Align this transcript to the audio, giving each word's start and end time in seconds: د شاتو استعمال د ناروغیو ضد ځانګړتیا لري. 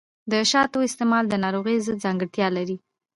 د 0.31 0.33
شاتو 0.51 0.77
استعمال 0.87 1.23
د 1.29 1.33
ناروغیو 1.43 1.83
ضد 1.87 1.97
ځانګړتیا 2.05 2.47
لري. 2.57 2.77